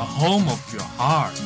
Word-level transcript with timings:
A 0.00 0.02
home 0.02 0.48
of 0.48 0.72
your 0.72 0.82
heart. 0.96 1.38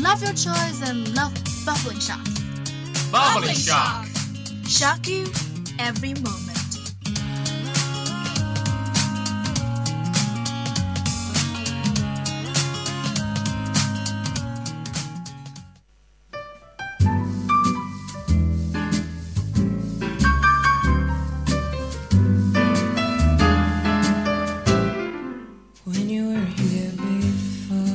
Love 0.00 0.22
your 0.22 0.30
choice 0.30 0.80
and 0.88 1.12
love 1.16 1.34
bubbling 1.66 1.98
shock. 1.98 2.24
Bubbling 3.10 3.56
shock. 3.56 4.06
Shock 4.68 5.08
you 5.08 5.26
every 5.80 6.14
moment. 6.14 6.49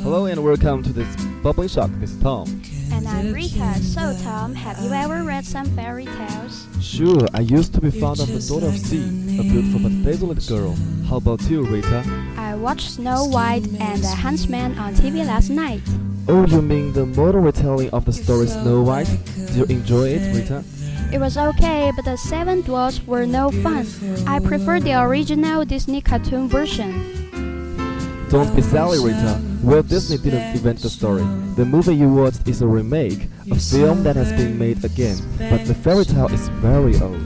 Hello 0.06 0.28
and 0.28 0.44
welcome 0.44 0.84
to 0.84 0.94
this 0.94 1.16
Bubbling 1.42 1.68
Shock. 1.68 1.90
This 1.96 2.12
is 2.12 2.22
Tom. 2.22 2.62
And 2.92 3.08
I'm 3.08 3.34
Rita. 3.34 3.74
So, 3.82 4.16
Tom, 4.22 4.54
have 4.54 4.78
you 4.84 4.92
ever 4.92 5.24
read 5.24 5.44
some 5.44 5.66
fairy 5.76 6.06
tales? 6.06 6.68
Sure, 6.80 7.26
I 7.34 7.40
used 7.40 7.74
to 7.74 7.82
be 7.82 7.90
fond 7.90 8.20
of 8.20 8.28
The 8.28 8.40
Daughter 8.48 8.68
of 8.68 8.78
Sea, 8.78 9.02
a 9.40 9.42
beautiful 9.42 9.80
but 9.80 10.04
desolate 10.04 10.48
girl. 10.48 10.76
How 11.10 11.16
about 11.16 11.42
you, 11.50 11.64
Rita? 11.64 12.04
I 12.38 12.54
watched 12.54 12.92
Snow 12.92 13.26
White 13.26 13.66
and 13.80 14.00
the 14.04 14.10
Huntsman 14.10 14.78
on 14.78 14.94
TV 14.94 15.26
last 15.26 15.50
night. 15.50 15.82
Oh, 16.28 16.46
you 16.46 16.62
mean 16.62 16.94
the 16.94 17.08
modern 17.08 17.44
retelling 17.44 17.90
of 17.90 18.06
the 18.06 18.14
story 18.14 18.46
Snow 18.46 18.84
White? 18.84 19.10
Did 19.36 19.56
you 19.56 19.64
enjoy 19.76 20.10
it, 20.10 20.36
Rita? 20.36 20.64
It 21.12 21.18
was 21.18 21.36
okay, 21.36 21.92
but 21.96 22.06
the 22.06 22.16
Seven 22.16 22.62
Dwarfs 22.62 23.02
were 23.08 23.26
no 23.26 23.50
fun. 23.50 23.88
I 24.28 24.38
prefer 24.38 24.80
the 24.80 25.02
original 25.02 25.66
Disney 25.66 26.00
cartoon 26.00 26.48
version. 26.48 28.28
Don't 28.30 28.56
be 28.56 28.62
silly, 28.62 29.00
Rita. 29.00 29.42
Walt 29.66 29.88
Disney 29.88 30.18
didn't 30.20 30.56
invent 30.56 30.80
the 30.80 30.90
story. 30.92 31.24
The 31.56 31.66
movie 31.66 31.96
you 31.96 32.08
watched 32.08 32.48
is 32.48 32.62
a 32.62 32.68
remake, 32.68 33.28
a 33.50 33.56
film 33.56 34.04
that 34.04 34.16
has 34.16 34.32
been 34.32 34.60
made 34.60 34.86
again, 34.86 35.18
but 35.40 35.66
the 35.66 35.74
fairy 35.74 36.06
tale 36.06 36.28
is 36.32 36.50
very 36.62 36.96
old. 37.02 37.20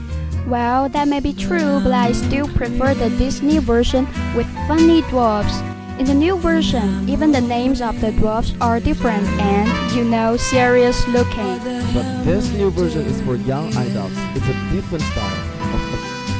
Well, 0.46 0.88
that 0.88 1.06
may 1.06 1.20
be 1.20 1.34
true, 1.34 1.80
but 1.84 1.92
I 1.92 2.12
still 2.12 2.48
prefer 2.48 2.94
the 2.94 3.10
Disney 3.10 3.58
version 3.58 4.06
with 4.34 4.46
funny 4.66 5.02
dwarfs. 5.12 5.60
In 5.98 6.06
the 6.06 6.14
new 6.14 6.38
version, 6.38 7.06
even 7.10 7.30
the 7.30 7.42
names 7.42 7.82
of 7.82 8.00
the 8.00 8.10
dwarfs 8.12 8.54
are 8.62 8.80
different 8.80 9.26
and, 9.38 9.92
you 9.92 10.02
know, 10.02 10.38
serious 10.38 11.06
looking. 11.08 11.58
But 11.92 12.24
this 12.24 12.50
new 12.52 12.70
version 12.70 13.02
is 13.02 13.20
for 13.20 13.36
young 13.36 13.68
adults. 13.76 14.16
It's 14.34 14.48
a 14.48 14.56
different 14.72 15.04
style 15.12 15.74
of 15.74 15.80
the 15.92 15.98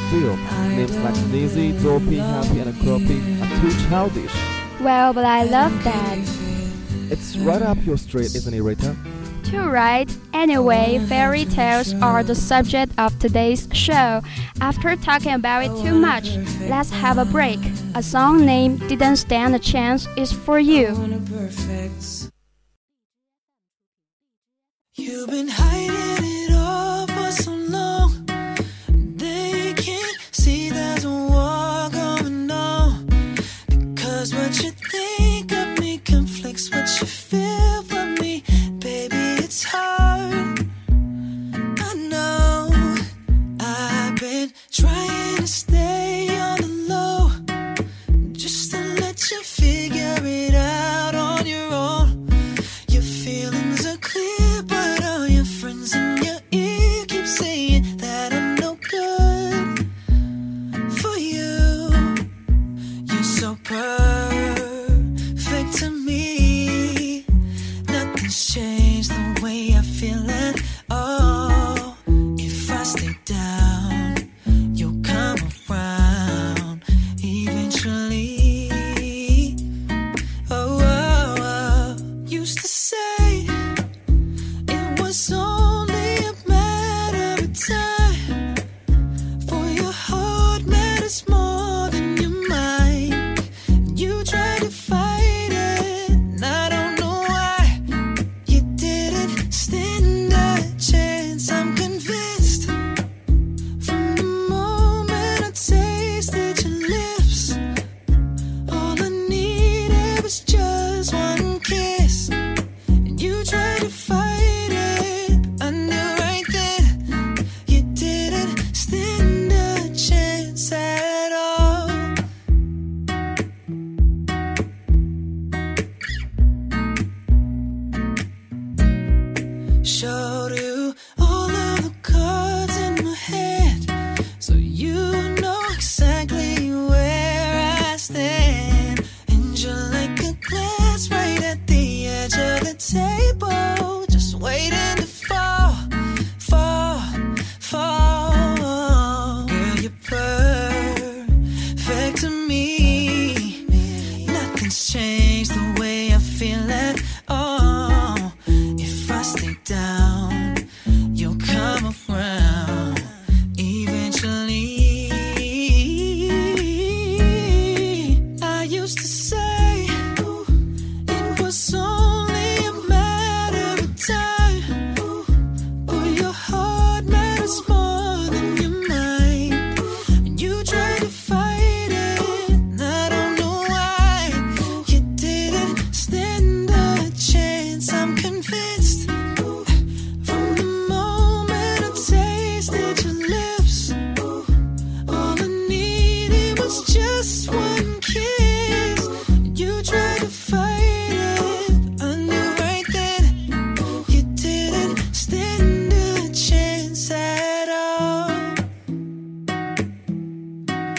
film. 0.09 0.41
Names 0.75 0.97
like 0.97 1.15
Sneezy, 1.15 1.83
Dopey, 1.83 2.17
Happy, 2.17 2.61
and 2.61 2.75
Croppy 2.77 3.21
are 3.43 3.61
too 3.61 3.89
childish. 3.91 4.59
Well, 4.81 5.12
but 5.12 5.27
I 5.27 5.45
love 5.45 5.84
that. 5.84 6.19
It's 7.11 7.36
right 7.36 7.61
up 7.61 7.77
your 7.84 7.98
street, 7.98 8.34
isn't 8.34 8.55
it, 8.55 8.62
Rita? 8.62 8.97
Too 9.45 9.69
right. 9.69 10.09
Anyway, 10.33 11.05
fairy 11.09 11.45
tales 11.45 11.92
are 11.95 12.22
the 12.22 12.34
subject 12.34 12.93
of 12.99 13.19
today's 13.19 13.69
show. 13.72 14.22
After 14.60 14.97
talking 14.97 15.32
about 15.32 15.65
it 15.65 15.82
too 15.82 15.99
much, 15.99 16.37
let's 16.69 16.91
have 16.91 17.19
a 17.19 17.25
break. 17.25 17.59
A 17.94 18.03
song 18.03 18.47
named 18.47 18.81
Didn't 18.88 19.16
Stand 19.16 19.54
a 19.54 19.59
Chance 19.59 20.06
is 20.16 20.32
for 20.32 20.59
you. 20.59 20.94
You've 24.94 25.28
been 25.28 25.49
hiding 25.49 25.90
You're 63.70 64.00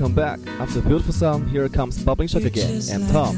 Welcome 0.00 0.16
back. 0.16 0.40
After 0.58 0.80
the 0.80 0.88
beautiful 0.88 1.12
song, 1.12 1.46
here 1.48 1.68
comes 1.68 2.02
Bubbling 2.02 2.26
Shock 2.26 2.44
again. 2.44 2.80
I'm 2.90 3.06
Tom. 3.08 3.36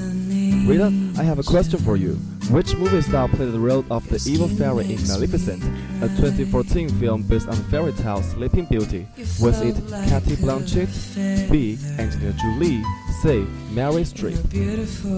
Rita, 0.69 0.93
I 1.19 1.25
have 1.25 1.41
a 1.41 1.43
question 1.43 1.81
for 1.81 1.97
you. 1.97 2.15
Which 2.53 2.77
movie 2.77 3.03
star 3.03 3.27
played 3.27 3.51
the 3.51 3.59
role 3.59 3.85
of 3.91 4.09
the 4.09 4.23
evil 4.31 4.47
fairy 4.47 4.85
in 4.85 5.03
Maleficent, 5.09 5.61
a 6.01 6.07
2014 6.07 6.89
film 7.01 7.23
based 7.25 7.49
on 7.49 7.57
the 7.57 7.65
fairy 7.65 7.93
tale 7.95 8.23
Sleeping 8.23 8.67
Beauty? 8.67 9.09
Was 9.41 9.61
it 9.61 9.75
Cathy 10.09 10.37
Blanchett, 10.37 11.51
B. 11.51 11.77
Angelina 11.99 12.33
Jolie, 12.35 12.85
C. 13.23 13.45
Mary 13.73 14.05
Streep? 14.05 14.39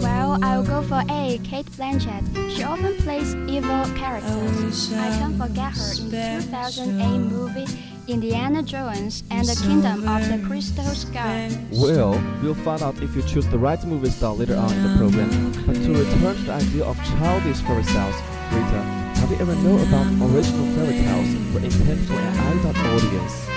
Well, 0.03 0.43
I'll 0.43 0.65
go 0.65 0.81
for 0.81 1.03
A. 1.11 1.39
Cate 1.45 1.67
Blanchett. 1.73 2.57
She 2.57 2.63
often 2.63 2.97
plays 3.03 3.35
evil 3.35 3.85
characters. 3.97 4.95
I 4.95 5.09
can't 5.19 5.37
forget 5.37 5.77
her 5.77 5.93
in 5.93 6.11
the 6.11 6.41
2008 6.47 7.19
movie 7.19 7.94
Indiana 8.07 8.63
Jones 8.63 9.25
and 9.31 9.47
the 9.49 9.57
Kingdom 9.65 10.07
of 10.07 10.29
the 10.29 10.47
Crystal 10.47 10.85
Skull. 10.85 11.49
Well, 11.73 12.23
we'll 12.43 12.55
find 12.55 12.83
out 12.83 13.01
if 13.01 13.17
you 13.17 13.23
choose 13.23 13.47
the 13.49 13.59
right 13.59 13.83
movie 13.85 14.11
star 14.11 14.35
later 14.35 14.57
on 14.57 14.73
in 14.73 14.83
the 14.83 14.99
program. 14.99 15.31
But 15.67 15.75
to 15.77 15.93
return 15.93 16.37
to 16.37 16.43
the 16.43 16.53
idea 16.53 16.85
of 16.85 16.97
childish 17.05 17.61
fairy 17.63 17.83
tales, 17.85 18.15
Rita, 18.53 18.83
have 19.21 19.31
you 19.31 19.39
ever 19.39 19.55
known 19.57 19.81
about 19.89 20.07
original 20.31 20.67
fairy 20.77 21.01
tales 21.01 21.55
were 21.55 21.61
intended 21.61 22.07
for 22.07 22.15
an 22.15 22.59
adult 22.59 22.77
audience? 22.77 23.49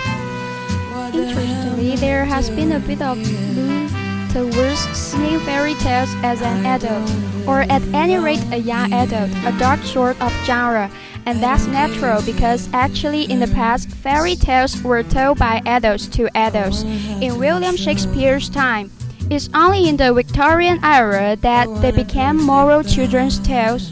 Interestingly, 1.14 1.96
there 1.98 2.24
has 2.24 2.50
been 2.50 2.72
a 2.72 2.80
bit 2.80 3.02
of 3.02 3.18
move 3.18 3.92
towards 4.32 4.80
seeing 4.96 5.40
fairy 5.42 5.74
tales 5.76 6.14
as 6.24 6.42
an 6.42 6.66
adult, 6.66 7.10
or 7.48 7.62
at 7.62 7.82
any 7.94 8.18
rate 8.18 8.44
a 8.52 8.58
young 8.58 8.94
adult, 8.94 9.32
a 9.46 9.58
dark 9.60 9.82
sort 9.82 10.20
of 10.22 10.32
genre. 10.46 10.90
And 11.28 11.44
that's 11.44 11.68
natural 11.68 12.22
because 12.22 12.70
actually 12.72 13.24
in 13.30 13.42
the 13.42 13.48
past, 13.48 13.90
fairy 13.90 14.38
tales 14.38 14.82
were 14.82 15.04
told 15.04 15.38
by 15.38 15.62
adults 15.66 16.08
to 16.16 16.30
adults. 16.38 16.84
In 17.22 17.38
William 17.38 17.76
Shakespeare's 17.76 18.50
time, 18.50 18.90
it's 19.30 19.50
only 19.54 19.90
in 19.90 19.98
the 19.98 20.14
Victorian 20.14 20.80
era 20.86 21.36
that 21.42 21.68
they 21.82 21.92
became 21.92 22.38
moral 22.42 22.82
children's 22.82 23.40
tales. 23.40 23.92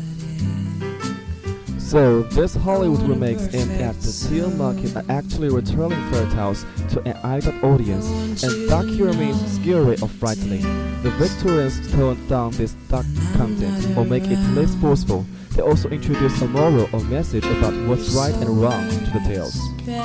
So, 1.77 2.23
these 2.23 2.55
Hollywood 2.55 3.01
remakes 3.01 3.53
aimed 3.53 3.81
at 3.81 3.99
the 3.99 4.11
teen 4.11 4.57
market 4.57 4.95
are 4.95 5.03
actually 5.09 5.49
returning 5.49 5.99
fairy 6.11 6.31
tales 6.31 6.65
to 6.91 7.01
an 7.01 7.17
adult 7.35 7.61
audience, 7.65 8.43
and 8.43 9.19
means 9.19 9.59
scary 9.59 9.97
or 10.01 10.07
frightening. 10.07 10.63
The 11.03 11.11
Victorians 11.19 11.91
toned 11.91 12.29
down 12.29 12.51
this 12.51 12.71
dark 12.87 13.05
content 13.35 13.97
or 13.97 14.05
make 14.05 14.23
it 14.23 14.39
less 14.55 14.73
forceful. 14.75 15.25
They 15.55 15.61
also 15.61 15.89
introduce 15.89 16.41
a 16.41 16.47
moral 16.47 16.89
or 16.91 16.99
message 17.05 17.45
about 17.45 17.73
what's 17.87 18.13
right 18.13 18.33
and 18.33 18.61
wrong 18.61 18.89
to 18.89 19.11
the 19.11 19.23
tales. 19.25 19.57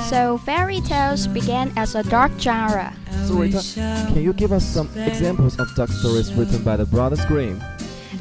So 0.08 0.38
fairy 0.38 0.80
tales 0.80 1.26
began 1.26 1.72
as 1.76 1.94
a 1.94 2.04
dark 2.04 2.32
genre. 2.38 2.94
So, 3.26 3.34
Rita, 3.34 3.62
can 4.12 4.22
you 4.22 4.32
give 4.32 4.52
us 4.52 4.64
some 4.64 4.88
examples 4.96 5.58
of 5.58 5.74
dark 5.74 5.90
stories 5.90 6.32
written 6.34 6.62
by 6.62 6.76
the 6.76 6.86
Brothers 6.86 7.24
Grimm? 7.26 7.60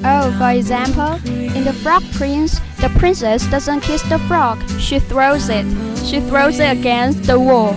Oh, 0.03 0.31
for 0.37 0.51
example, 0.51 1.19
in 1.27 1.65
The 1.65 1.73
Frog 1.73 2.03
Prince, 2.13 2.59
the 2.79 2.89
princess 2.97 3.45
doesn't 3.47 3.81
kiss 3.81 4.01
the 4.03 4.19
frog, 4.19 4.57
she 4.79 4.99
throws 4.99 5.49
it. 5.49 5.65
She 6.05 6.21
throws 6.21 6.59
it 6.59 6.77
against 6.77 7.23
the 7.23 7.39
wall. 7.39 7.73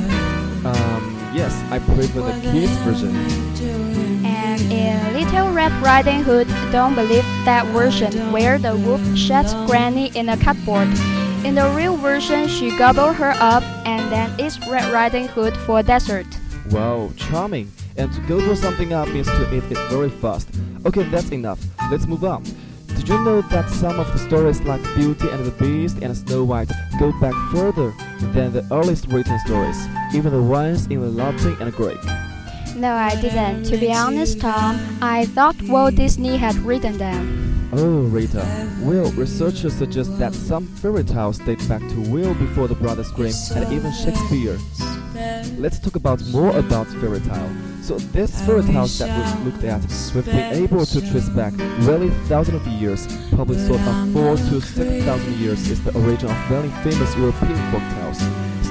Um, 0.65 1.31
yes, 1.35 1.53
I 1.73 1.79
prefer 1.81 2.21
the 2.21 2.41
kids 2.53 2.73
version. 2.85 3.17
And 4.25 4.61
in 4.71 5.02
Little 5.23 5.53
Red 5.53 5.73
Riding 5.81 6.25
Hood, 6.25 6.49
don't 6.73 6.97
believe 6.97 7.23
that 7.45 7.65
version 7.67 8.33
where 8.33 8.59
the 8.59 8.77
wolf 8.77 9.01
shuts 9.17 9.55
Granny 9.71 10.11
in 10.17 10.29
a 10.29 10.37
cupboard. 10.37 10.89
In 11.47 11.55
the 11.55 11.73
real 11.77 11.97
version, 11.97 12.49
she 12.49 12.77
gobbles 12.77 13.15
her 13.17 13.33
up 13.39 13.63
and 13.87 14.11
then 14.11 14.35
eats 14.41 14.59
Red 14.67 14.93
Riding 14.93 15.29
Hood 15.29 15.57
for 15.59 15.81
dessert. 15.81 16.27
Wow, 16.71 17.13
charming. 17.17 17.71
And 17.97 18.13
to 18.13 18.21
go 18.23 18.41
through 18.41 18.57
something 18.57 18.93
up 18.93 19.09
means 19.11 19.29
to 19.29 19.55
eat 19.55 19.63
it 19.71 19.79
very 19.89 20.11
fast. 20.11 20.49
Okay, 20.85 21.05
that's 21.05 21.31
enough. 21.31 21.61
Let's 21.89 22.07
move 22.07 22.25
on. 22.25 22.43
Did 22.89 23.09
you 23.09 23.23
know 23.23 23.43
that 23.43 23.71
some 23.71 24.01
of 24.01 24.13
the 24.13 24.19
stories 24.19 24.61
like 24.63 24.83
Beauty 24.97 25.29
and 25.29 25.47
the 25.47 25.53
Beast 25.53 25.99
and 26.03 26.17
Snow 26.17 26.43
White 26.43 26.73
go 26.99 27.13
back 27.21 27.35
further 27.53 27.95
than 28.33 28.53
the 28.53 28.67
earliest 28.73 29.07
written 29.07 29.39
stories, 29.47 29.87
even 30.15 30.33
the 30.33 30.43
ones 30.43 30.87
in 30.89 31.01
the 31.01 31.09
Latin 31.09 31.57
and 31.61 31.73
Greek? 31.73 32.01
No, 32.77 32.95
I 32.95 33.21
didn't. 33.21 33.65
To 33.65 33.77
be 33.77 33.93
honest, 33.93 34.41
Tom, 34.41 34.79
I 35.01 35.27
thought 35.27 35.61
Walt 35.63 35.95
Disney 35.95 36.37
had 36.37 36.57
written 36.57 36.99
them. 36.99 37.71
Oh, 37.75 38.03
Rita. 38.03 38.45
Well, 38.81 39.11
researchers 39.13 39.75
suggest 39.75 40.19
that 40.19 40.35
some 40.35 40.67
fairy 40.67 41.05
tales 41.05 41.39
date 41.39 41.67
back 41.69 41.81
to 41.81 42.13
well 42.13 42.35
before 42.35 42.69
the 42.69 42.75
Brothers 42.75 43.11
Grimm 43.13 43.33
and 43.55 43.73
even 43.73 43.93
Shakespeare. 43.93 44.59
Let's 45.59 45.79
talk 45.79 45.97
about 45.97 46.23
more 46.27 46.57
about 46.57 46.87
fairy 46.89 47.21
tale. 47.21 47.51
So 47.83 47.99
these 47.99 48.41
fairy 48.45 48.63
tales 48.63 48.99
that 48.99 49.09
we've 49.17 49.47
looked 49.47 49.65
at, 49.65 49.81
we've 50.15 50.25
been 50.25 50.65
able 50.65 50.85
to 50.85 51.01
trace 51.11 51.29
back 51.31 51.53
really 51.81 52.11
thousands 52.29 52.67
of 52.67 52.73
years, 52.75 53.07
probably 53.35 53.59
sort 53.59 53.81
of 53.81 54.13
four 54.13 54.37
to 54.37 54.61
six 54.61 55.05
thousand 55.05 55.35
years 55.37 55.69
is 55.69 55.83
the 55.85 55.97
origin 55.99 56.31
of 56.31 56.37
very 56.49 56.69
famous 56.83 57.17
European 57.17 57.57
folk 57.71 57.83
tales. 57.95 58.19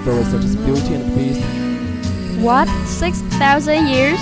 Stories 0.02 0.28
such 0.28 0.44
as 0.44 0.56
Beauty 0.56 0.94
and 0.96 1.12
the 1.12 1.16
Beast, 1.16 1.42
What? 2.42 2.68
6,000 2.88 3.88
years? 3.88 4.20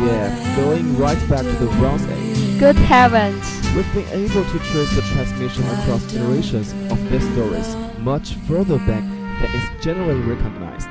yeah, 0.00 0.56
going 0.56 0.98
right 0.98 1.18
back 1.28 1.42
to 1.42 1.52
the 1.64 1.70
Bronze 1.76 2.04
Age. 2.06 2.58
Good 2.58 2.74
heavens. 2.74 3.44
We've 3.76 3.94
been 3.94 4.08
able 4.08 4.44
to 4.44 4.58
trace 4.58 4.94
the 4.96 5.02
transmission 5.12 5.62
across 5.68 6.10
generations 6.12 6.72
of 6.90 7.10
these 7.10 7.22
stories 7.32 7.76
much 7.98 8.34
further 8.48 8.78
back 8.78 9.02
than 9.04 9.50
is 9.54 9.84
generally 9.84 10.20
recognized. 10.20 10.88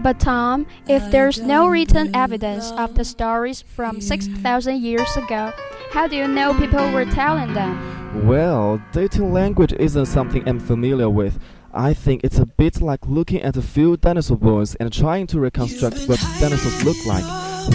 But 0.00 0.18
Tom, 0.18 0.66
if 0.88 1.08
there's 1.12 1.40
no 1.40 1.68
written 1.68 2.14
evidence 2.16 2.72
of 2.72 2.96
the 2.96 3.04
stories 3.04 3.62
from 3.62 4.00
6,000 4.00 4.82
years 4.82 5.16
ago, 5.16 5.52
how 5.92 6.08
do 6.08 6.16
you 6.16 6.26
know 6.26 6.52
people 6.54 6.90
were 6.90 7.04
telling 7.04 7.54
them? 7.54 8.26
Well, 8.26 8.82
dating 8.92 9.32
language 9.32 9.72
isn't 9.74 10.06
something 10.06 10.48
I'm 10.48 10.58
familiar 10.58 11.10
with. 11.10 11.38
I 11.72 11.92
think 11.92 12.22
it's 12.24 12.38
a 12.38 12.46
bit 12.46 12.80
like 12.80 13.00
looking 13.06 13.42
at 13.42 13.56
a 13.56 13.62
few 13.62 13.96
dinosaur 13.98 14.38
bones 14.38 14.74
and 14.76 14.92
trying 14.92 15.26
to 15.28 15.40
reconstruct 15.40 16.08
what 16.08 16.18
dinosaurs 16.40 16.84
look 16.84 16.96
like. 17.06 17.24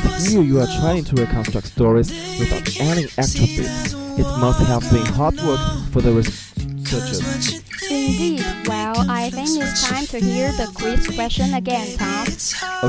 But 0.01 0.21
here 0.27 0.41
you 0.41 0.59
are 0.59 0.67
trying 0.81 1.03
to 1.05 1.15
reconstruct 1.15 1.67
stories 1.67 2.09
without 2.39 2.79
any 2.79 3.05
actual 3.17 3.45
bits. 3.45 3.93
It 3.93 4.25
must 4.39 4.59
have 4.65 4.81
been 4.91 5.05
hard 5.05 5.35
work 5.41 5.59
for 5.91 6.01
the 6.01 6.12
researchers. 6.12 7.62
Indeed. 7.91 8.43
Well, 8.67 9.09
I 9.09 9.29
think 9.29 9.62
it's 9.62 9.88
time 9.88 10.05
to 10.07 10.19
hear 10.19 10.51
the 10.53 10.71
quiz 10.73 11.07
question 11.15 11.53
again, 11.53 11.95
Tom. 11.97 12.27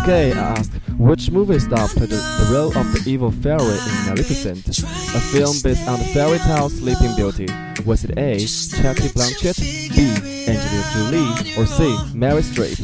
Okay, 0.02 0.32
I 0.32 0.56
asked, 0.56 0.72
which 0.96 1.30
movie 1.30 1.58
star 1.58 1.88
played 1.88 2.10
the, 2.10 2.16
the 2.16 2.48
role 2.50 2.76
of 2.78 2.92
the 2.92 3.10
evil 3.10 3.30
fairy 3.30 3.60
in 3.60 4.06
Maleficent, 4.06 4.66
a 4.68 5.20
film 5.20 5.56
based 5.62 5.86
on 5.86 5.98
the 5.98 6.06
fairy 6.14 6.38
tale 6.38 6.70
Sleeping 6.70 7.14
Beauty? 7.16 7.48
Was 7.84 8.04
it 8.04 8.16
A. 8.16 8.38
Jackie 8.38 9.08
Blanchett, 9.12 9.58
B. 9.60 10.00
Angelina 10.48 10.84
Jolie, 10.94 11.54
or 11.58 11.66
C. 11.66 11.96
Mary 12.14 12.40
Streep? 12.40 12.80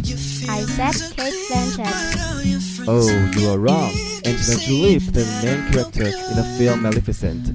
I 0.46 0.60
said 0.60 1.16
Cate 1.16 1.34
Blanchett. 1.48 2.84
Oh, 2.86 3.08
you 3.38 3.48
are 3.48 3.58
wrong. 3.58 3.92
Angelina 4.26 4.60
Jolie 4.60 4.96
is 4.96 5.10
the 5.12 5.24
main 5.42 5.72
character 5.72 6.04
in 6.04 6.36
the 6.36 6.44
film 6.58 6.82
Maleficent. 6.82 7.48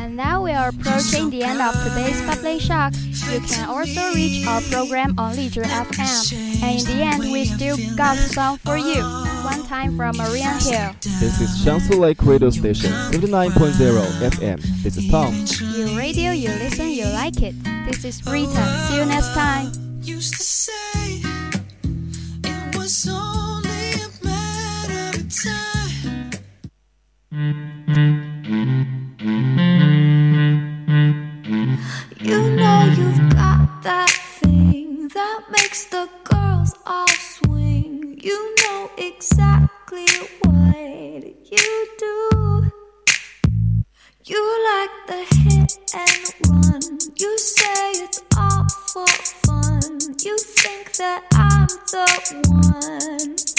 And 0.00 0.16
now 0.16 0.42
we 0.42 0.52
are 0.52 0.70
approaching 0.70 1.28
the 1.28 1.42
end 1.42 1.60
of 1.60 1.74
today's 1.84 2.22
bubbling 2.22 2.58
shock. 2.58 2.94
You 3.30 3.40
can 3.40 3.68
also 3.68 4.14
reach 4.14 4.46
our 4.46 4.62
program 4.62 5.18
on 5.18 5.36
Leisure 5.36 5.64
FM. 5.64 6.62
And 6.62 6.80
in 6.80 6.86
the 6.86 7.04
end, 7.04 7.20
we 7.32 7.44
still 7.44 7.76
got 7.96 8.16
some 8.16 8.56
for 8.56 8.78
you 8.78 9.29
one 9.50 9.64
time 9.64 9.96
from 9.96 10.14
Hill. 10.14 10.94
This 11.00 11.40
is 11.40 11.50
Shansu 11.64 11.98
Lake 11.98 12.22
Radio 12.22 12.50
Station, 12.50 12.92
59.0 13.10 14.30
FM. 14.30 14.60
This 14.82 14.96
is 14.96 15.10
Tom. 15.10 15.34
You 15.74 15.98
radio, 15.98 16.30
you 16.30 16.50
listen, 16.50 16.88
you 16.90 17.06
like 17.06 17.42
it. 17.42 17.54
This 17.86 18.04
is 18.04 18.24
Rita. 18.26 18.86
See 18.86 18.96
you 18.96 19.04
next 19.06 19.34
time. 19.34 19.72
Used 20.02 20.34
to 20.34 20.42
say 20.42 21.22
it 22.44 22.76
was 22.76 23.08
only 23.08 23.92
a 23.94 24.08
matter 24.24 25.18
of 25.18 25.26
time. 25.34 26.30
You 44.22 44.36
like 44.64 45.06
the 45.06 45.24
hit 45.34 45.78
and 45.94 46.34
run. 46.46 46.98
You 47.16 47.38
say 47.38 47.92
it's 48.04 48.22
all 48.36 48.66
for 48.92 49.06
fun. 49.46 49.98
You 50.22 50.36
think 50.36 50.92
that 50.96 51.24
I'm 51.32 51.66
the 51.90 52.44
one. 52.50 53.49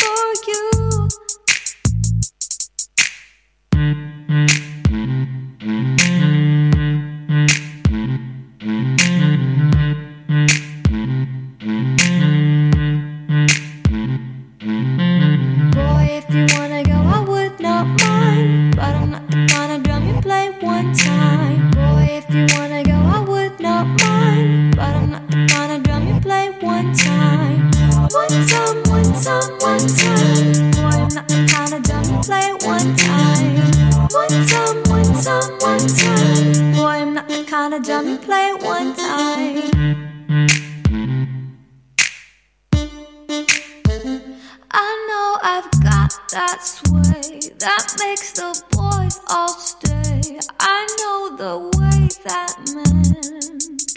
the 48.53 48.63
boys 48.75 49.20
all 49.29 49.48
stay. 49.48 50.39
I 50.60 50.88
know 51.00 51.38
the 51.38 51.55
way 51.77 52.08
that 52.25 52.51
men 52.75 53.03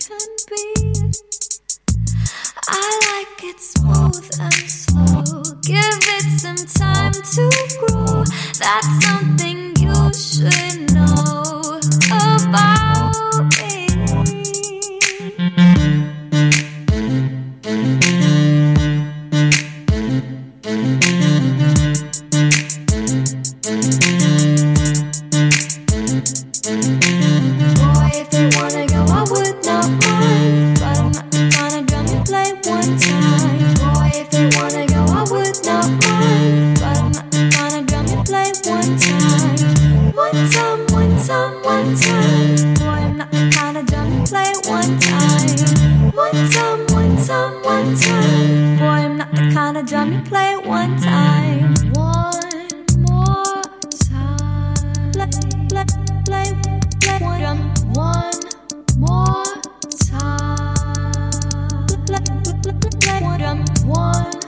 can 0.07 0.29
be. 0.51 0.65
I 2.69 2.87
like 3.11 3.43
it 3.51 3.61
smooth 3.61 4.31
and 4.39 4.55
slow. 4.71 5.43
Give 5.63 6.03
it 6.17 6.27
some 6.39 6.63
time 6.83 7.13
to 7.35 7.45
grow. 7.81 8.25
That's 8.59 9.04
one 63.87 64.44